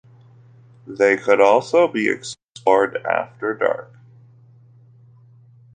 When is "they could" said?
0.87-1.39